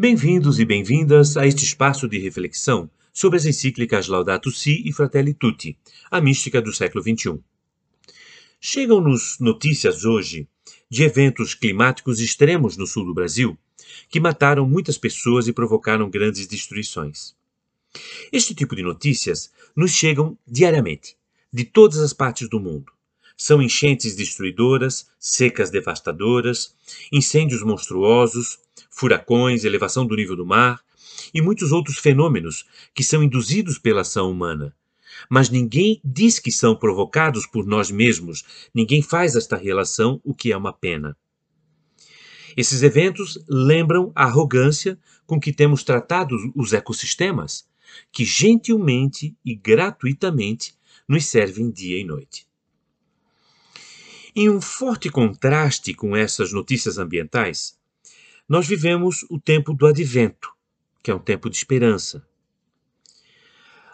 Bem-vindos 0.00 0.60
e 0.60 0.64
bem-vindas 0.64 1.36
a 1.36 1.44
este 1.44 1.64
espaço 1.64 2.06
de 2.06 2.20
reflexão 2.20 2.88
sobre 3.12 3.36
as 3.36 3.44
encíclicas 3.44 4.06
Laudato 4.06 4.48
Si 4.48 4.80
e 4.86 4.92
Fratelli 4.92 5.34
Tutti, 5.34 5.76
a 6.08 6.20
mística 6.20 6.62
do 6.62 6.72
século 6.72 7.02
XXI. 7.02 7.40
Chegam-nos 8.60 9.40
notícias 9.40 10.04
hoje 10.04 10.46
de 10.88 11.02
eventos 11.02 11.52
climáticos 11.52 12.20
extremos 12.20 12.76
no 12.76 12.86
sul 12.86 13.06
do 13.06 13.12
Brasil 13.12 13.58
que 14.08 14.20
mataram 14.20 14.68
muitas 14.68 14.96
pessoas 14.96 15.48
e 15.48 15.52
provocaram 15.52 16.08
grandes 16.08 16.46
destruições. 16.46 17.34
Este 18.30 18.54
tipo 18.54 18.76
de 18.76 18.84
notícias 18.84 19.50
nos 19.74 19.90
chegam 19.90 20.38
diariamente, 20.46 21.16
de 21.52 21.64
todas 21.64 21.98
as 21.98 22.12
partes 22.12 22.48
do 22.48 22.60
mundo. 22.60 22.92
São 23.36 23.60
enchentes 23.60 24.14
destruidoras, 24.14 25.08
secas 25.18 25.70
devastadoras, 25.70 26.72
incêndios 27.10 27.64
monstruosos, 27.64 28.60
furacões, 28.98 29.64
elevação 29.64 30.04
do 30.04 30.16
nível 30.16 30.34
do 30.34 30.44
mar 30.44 30.82
e 31.32 31.40
muitos 31.40 31.72
outros 31.72 31.98
fenômenos 31.98 32.66
que 32.94 33.04
são 33.04 33.22
induzidos 33.22 33.78
pela 33.78 34.00
ação 34.00 34.30
humana. 34.30 34.74
Mas 35.30 35.48
ninguém 35.48 36.00
diz 36.04 36.38
que 36.38 36.50
são 36.50 36.76
provocados 36.76 37.46
por 37.46 37.64
nós 37.66 37.90
mesmos, 37.90 38.44
ninguém 38.74 39.00
faz 39.00 39.36
esta 39.36 39.56
relação, 39.56 40.20
o 40.24 40.34
que 40.34 40.52
é 40.52 40.56
uma 40.56 40.72
pena. 40.72 41.16
Esses 42.56 42.82
eventos 42.82 43.38
lembram 43.48 44.10
a 44.14 44.24
arrogância 44.24 44.98
com 45.26 45.38
que 45.38 45.52
temos 45.52 45.84
tratado 45.84 46.36
os 46.56 46.72
ecossistemas, 46.72 47.68
que 48.10 48.24
gentilmente 48.24 49.36
e 49.44 49.54
gratuitamente 49.54 50.74
nos 51.06 51.24
servem 51.26 51.70
dia 51.70 51.98
e 51.98 52.04
noite. 52.04 52.46
Em 54.34 54.48
um 54.50 54.60
forte 54.60 55.08
contraste 55.08 55.94
com 55.94 56.16
essas 56.16 56.52
notícias 56.52 56.98
ambientais, 56.98 57.77
nós 58.48 58.66
vivemos 58.66 59.26
o 59.28 59.38
tempo 59.38 59.74
do 59.74 59.86
advento, 59.86 60.50
que 61.02 61.10
é 61.10 61.14
um 61.14 61.18
tempo 61.18 61.50
de 61.50 61.56
esperança. 61.56 62.26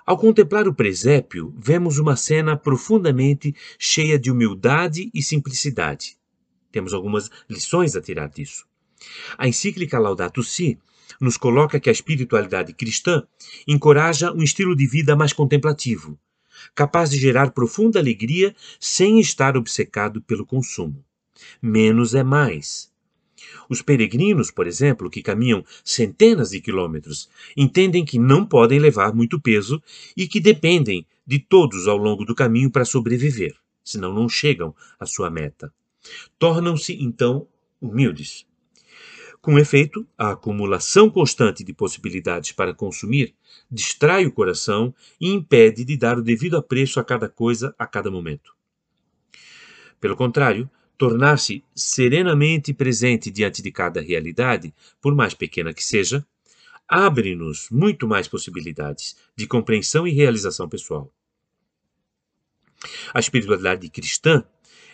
Ao 0.06 0.16
contemplar 0.16 0.68
o 0.68 0.74
presépio, 0.74 1.52
vemos 1.58 1.98
uma 1.98 2.14
cena 2.14 2.56
profundamente 2.56 3.54
cheia 3.78 4.18
de 4.18 4.30
humildade 4.30 5.10
e 5.12 5.22
simplicidade. 5.22 6.16
Temos 6.70 6.92
algumas 6.92 7.30
lições 7.50 7.96
a 7.96 8.00
tirar 8.00 8.28
disso. 8.28 8.66
A 9.36 9.48
encíclica 9.48 9.98
Laudato 9.98 10.42
Si 10.42 10.78
nos 11.20 11.36
coloca 11.36 11.80
que 11.80 11.88
a 11.88 11.92
espiritualidade 11.92 12.72
cristã 12.74 13.26
encoraja 13.66 14.32
um 14.32 14.42
estilo 14.42 14.76
de 14.76 14.86
vida 14.86 15.16
mais 15.16 15.32
contemplativo, 15.32 16.18
capaz 16.74 17.10
de 17.10 17.18
gerar 17.18 17.50
profunda 17.50 17.98
alegria 17.98 18.54
sem 18.78 19.18
estar 19.18 19.56
obcecado 19.56 20.22
pelo 20.22 20.46
consumo. 20.46 21.04
Menos 21.60 22.14
é 22.14 22.22
mais. 22.22 22.93
Os 23.68 23.82
peregrinos, 23.82 24.50
por 24.50 24.66
exemplo, 24.66 25.10
que 25.10 25.22
caminham 25.22 25.64
centenas 25.84 26.50
de 26.50 26.60
quilômetros, 26.60 27.28
entendem 27.56 28.04
que 28.04 28.18
não 28.18 28.44
podem 28.44 28.78
levar 28.78 29.14
muito 29.14 29.40
peso 29.40 29.82
e 30.16 30.26
que 30.26 30.40
dependem 30.40 31.06
de 31.26 31.38
todos 31.38 31.88
ao 31.88 31.96
longo 31.96 32.24
do 32.24 32.34
caminho 32.34 32.70
para 32.70 32.84
sobreviver, 32.84 33.54
senão 33.82 34.12
não 34.12 34.28
chegam 34.28 34.74
à 34.98 35.06
sua 35.06 35.30
meta. 35.30 35.72
Tornam-se, 36.38 36.94
então, 37.00 37.46
humildes. 37.80 38.46
Com 39.40 39.58
efeito, 39.58 40.06
a 40.16 40.30
acumulação 40.30 41.10
constante 41.10 41.62
de 41.62 41.74
possibilidades 41.74 42.52
para 42.52 42.72
consumir 42.72 43.34
distrai 43.70 44.24
o 44.24 44.32
coração 44.32 44.94
e 45.20 45.30
impede 45.30 45.84
de 45.84 45.98
dar 45.98 46.18
o 46.18 46.22
devido 46.22 46.56
apreço 46.56 46.98
a 46.98 47.04
cada 47.04 47.28
coisa 47.28 47.74
a 47.78 47.86
cada 47.86 48.10
momento. 48.10 48.54
Pelo 50.00 50.16
contrário, 50.16 50.70
tornar-se 50.96 51.62
serenamente 51.74 52.72
presente 52.72 53.30
diante 53.30 53.62
de 53.62 53.70
cada 53.70 54.00
realidade, 54.00 54.72
por 55.00 55.14
mais 55.14 55.34
pequena 55.34 55.72
que 55.72 55.82
seja, 55.82 56.24
abre-nos 56.88 57.68
muito 57.70 58.06
mais 58.06 58.28
possibilidades 58.28 59.16
de 59.36 59.46
compreensão 59.46 60.06
e 60.06 60.12
realização 60.12 60.68
pessoal. 60.68 61.10
A 63.12 63.18
espiritualidade 63.18 63.88
cristã, 63.88 64.44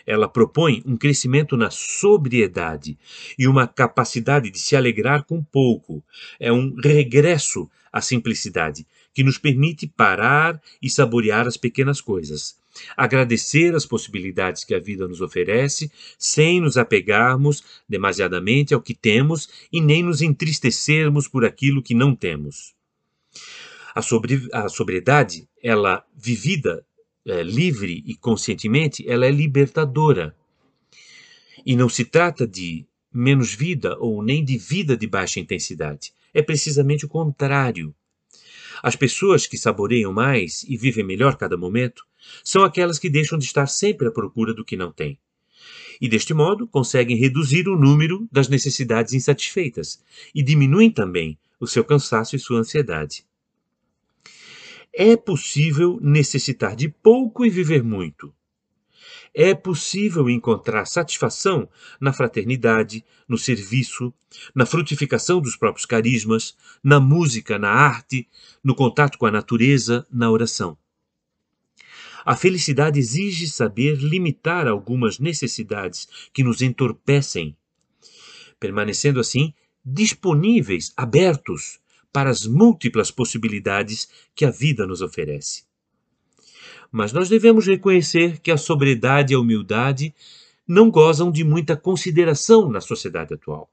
ela 0.05 0.27
propõe 0.27 0.81
um 0.85 0.97
crescimento 0.97 1.55
na 1.55 1.69
sobriedade 1.69 2.97
e 3.37 3.47
uma 3.47 3.67
capacidade 3.67 4.49
de 4.49 4.59
se 4.59 4.75
alegrar 4.75 5.25
com 5.25 5.43
pouco. 5.43 6.03
É 6.39 6.51
um 6.51 6.73
regresso 6.75 7.69
à 7.91 8.01
simplicidade 8.01 8.87
que 9.13 9.23
nos 9.23 9.37
permite 9.37 9.87
parar 9.87 10.59
e 10.81 10.89
saborear 10.89 11.45
as 11.45 11.57
pequenas 11.57 11.99
coisas, 11.99 12.57
agradecer 12.95 13.75
as 13.75 13.85
possibilidades 13.85 14.63
que 14.63 14.73
a 14.73 14.79
vida 14.79 15.07
nos 15.07 15.21
oferece, 15.21 15.91
sem 16.17 16.61
nos 16.61 16.77
apegarmos 16.77 17.63
demasiadamente 17.87 18.73
ao 18.73 18.81
que 18.81 18.93
temos 18.93 19.49
e 19.71 19.81
nem 19.81 20.03
nos 20.03 20.21
entristecermos 20.21 21.27
por 21.27 21.45
aquilo 21.45 21.83
que 21.83 21.93
não 21.93 22.15
temos. 22.15 22.73
A, 23.93 24.01
sobre, 24.01 24.47
a 24.53 24.69
sobriedade, 24.69 25.47
ela 25.61 26.05
vivida 26.15 26.85
é, 27.25 27.43
livre 27.43 28.03
e 28.05 28.15
conscientemente, 28.15 29.07
ela 29.07 29.25
é 29.25 29.31
libertadora. 29.31 30.35
E 31.65 31.75
não 31.75 31.87
se 31.87 32.05
trata 32.05 32.47
de 32.47 32.85
menos 33.13 33.53
vida 33.53 33.97
ou 33.99 34.23
nem 34.23 34.43
de 34.43 34.57
vida 34.57 34.95
de 34.95 35.05
baixa 35.05 35.39
intensidade. 35.39 36.13
É 36.33 36.41
precisamente 36.41 37.05
o 37.05 37.09
contrário. 37.09 37.93
As 38.81 38.95
pessoas 38.95 39.45
que 39.45 39.57
saboreiam 39.57 40.11
mais 40.11 40.63
e 40.63 40.75
vivem 40.75 41.03
melhor 41.03 41.35
cada 41.35 41.55
momento 41.57 42.03
são 42.43 42.63
aquelas 42.63 42.99
que 42.99 43.09
deixam 43.09 43.37
de 43.37 43.45
estar 43.45 43.67
sempre 43.67 44.07
à 44.07 44.11
procura 44.11 44.53
do 44.53 44.65
que 44.65 44.77
não 44.77 44.91
têm. 44.91 45.19
E 45.99 46.09
deste 46.09 46.33
modo 46.33 46.67
conseguem 46.67 47.15
reduzir 47.15 47.67
o 47.67 47.77
número 47.77 48.27
das 48.31 48.47
necessidades 48.47 49.13
insatisfeitas 49.13 50.03
e 50.33 50.41
diminuem 50.41 50.89
também 50.89 51.37
o 51.59 51.67
seu 51.67 51.83
cansaço 51.83 52.35
e 52.35 52.39
sua 52.39 52.59
ansiedade. 52.59 53.23
É 54.93 55.15
possível 55.15 55.99
necessitar 56.01 56.75
de 56.75 56.89
pouco 56.89 57.45
e 57.45 57.49
viver 57.49 57.83
muito. 57.83 58.33
É 59.33 59.53
possível 59.53 60.29
encontrar 60.29 60.85
satisfação 60.85 61.69
na 62.01 62.11
fraternidade, 62.11 63.05
no 63.25 63.37
serviço, 63.37 64.13
na 64.53 64.65
frutificação 64.65 65.39
dos 65.39 65.55
próprios 65.55 65.85
carismas, 65.85 66.57
na 66.83 66.99
música, 66.99 67.57
na 67.57 67.69
arte, 67.69 68.27
no 68.61 68.75
contato 68.75 69.17
com 69.17 69.25
a 69.25 69.31
natureza, 69.31 70.05
na 70.11 70.29
oração. 70.29 70.77
A 72.25 72.35
felicidade 72.35 72.99
exige 72.99 73.47
saber 73.47 73.97
limitar 73.97 74.67
algumas 74.67 75.19
necessidades 75.19 76.07
que 76.33 76.43
nos 76.43 76.61
entorpecem, 76.61 77.55
permanecendo 78.59 79.19
assim 79.19 79.53
disponíveis, 79.83 80.93
abertos 80.95 81.79
para 82.13 82.29
as 82.29 82.45
múltiplas 82.45 83.09
possibilidades 83.09 84.09
que 84.35 84.45
a 84.45 84.51
vida 84.51 84.85
nos 84.85 85.01
oferece. 85.01 85.63
Mas 86.91 87.13
nós 87.13 87.29
devemos 87.29 87.65
reconhecer 87.65 88.39
que 88.39 88.51
a 88.51 88.57
sobriedade 88.57 89.33
e 89.33 89.35
a 89.35 89.39
humildade 89.39 90.13
não 90.67 90.91
gozam 90.91 91.31
de 91.31 91.43
muita 91.43 91.75
consideração 91.75 92.69
na 92.69 92.81
sociedade 92.81 93.33
atual. 93.33 93.69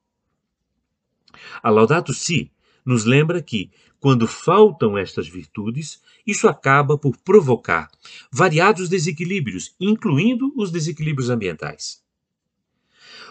A 1.63 1.69
Laudato 1.69 2.15
Si 2.15 2.51
nos 2.89 3.05
lembra 3.05 3.43
que, 3.43 3.71
quando 4.01 4.27
faltam 4.27 4.97
estas 4.97 5.29
virtudes, 5.29 6.01
isso 6.27 6.49
acaba 6.49 6.97
por 6.97 7.19
provocar 7.19 7.91
variados 8.33 8.89
desequilíbrios, 8.89 9.75
incluindo 9.79 10.51
os 10.57 10.71
desequilíbrios 10.71 11.29
ambientais. 11.29 12.03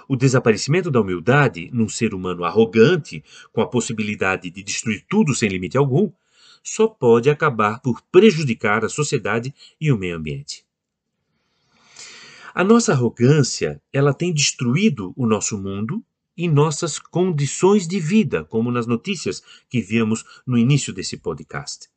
O 0.07 0.15
desaparecimento 0.15 0.91
da 0.91 1.01
humildade 1.01 1.71
num 1.73 1.89
ser 1.89 2.13
humano 2.13 2.43
arrogante, 2.43 3.23
com 3.51 3.59
a 3.59 3.67
possibilidade 3.67 4.51
de 4.51 4.61
destruir 4.61 5.03
tudo 5.09 5.33
sem 5.33 5.49
limite 5.49 5.75
algum, 5.75 6.11
só 6.61 6.87
pode 6.87 7.27
acabar 7.27 7.81
por 7.81 7.99
prejudicar 8.11 8.85
a 8.85 8.89
sociedade 8.89 9.51
e 9.81 9.91
o 9.91 9.97
meio 9.97 10.17
ambiente. 10.17 10.63
A 12.53 12.63
nossa 12.63 12.91
arrogância, 12.91 13.81
ela 13.91 14.13
tem 14.13 14.31
destruído 14.31 15.13
o 15.15 15.25
nosso 15.25 15.57
mundo 15.57 16.05
e 16.37 16.47
nossas 16.47 16.99
condições 16.99 17.87
de 17.87 17.99
vida, 17.99 18.43
como 18.45 18.71
nas 18.71 18.85
notícias 18.85 19.41
que 19.69 19.81
vimos 19.81 20.23
no 20.45 20.57
início 20.57 20.93
desse 20.93 21.17
podcast. 21.17 21.89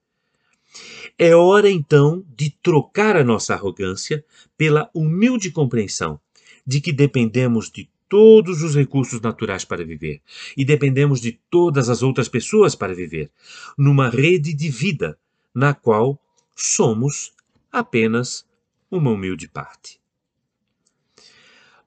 É 1.19 1.35
hora 1.35 1.71
então 1.71 2.25
de 2.35 2.51
trocar 2.63 3.17
a 3.17 3.25
nossa 3.25 3.55
arrogância 3.55 4.25
pela 4.57 4.89
humilde 4.95 5.51
compreensão 5.51 6.21
de 6.67 6.81
que 6.81 6.93
dependemos 6.93 7.71
de 7.71 7.91
todos 8.09 8.63
os 8.63 8.75
recursos 8.75 9.21
naturais 9.21 9.65
para 9.65 9.85
viver 9.85 10.21
e 10.57 10.65
dependemos 10.65 11.21
de 11.21 11.39
todas 11.51 11.89
as 11.89 12.03
outras 12.03 12.29
pessoas 12.29 12.75
para 12.75 12.95
viver, 12.95 13.31
numa 13.77 14.09
rede 14.09 14.53
de 14.55 14.69
vida 14.69 15.19
na 15.55 15.75
qual 15.75 16.21
somos 16.57 17.33
apenas 17.71 18.47
uma 18.91 19.11
humilde 19.11 19.49
parte. 19.49 20.00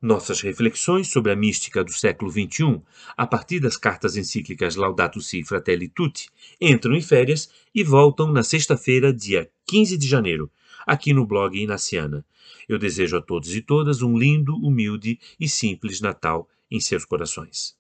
Nossas 0.04 0.42
reflexões 0.42 1.08
sobre 1.08 1.32
a 1.32 1.36
mística 1.36 1.82
do 1.82 1.94
século 1.94 2.30
XXI, 2.30 2.82
a 3.16 3.26
partir 3.26 3.62
das 3.62 3.78
cartas 3.78 4.18
encíclicas 4.18 4.76
Laudato 4.76 5.22
Si 5.22 5.40
e 5.40 5.46
Fratelli 5.46 5.88
Tutti, 5.88 6.30
entram 6.60 6.94
em 6.94 7.02
férias 7.02 7.50
e 7.74 7.86
voltam 7.86 8.30
na 8.30 8.44
sexta-feira, 8.44 9.14
dia 9.14 9.50
15 9.66 9.98
de 9.98 10.06
janeiro, 10.06 10.52
aqui 10.86 11.14
no 11.14 11.26
blog 11.26 11.58
Inaciana. 11.58 12.26
Eu 12.68 12.78
desejo 12.78 13.16
a 13.16 13.22
todos 13.22 13.56
e 13.56 13.62
todas 13.62 14.02
um 14.02 14.18
lindo, 14.18 14.58
humilde 14.58 15.18
e 15.40 15.48
simples 15.48 16.02
Natal 16.02 16.50
em 16.70 16.82
seus 16.82 17.06
corações. 17.06 17.74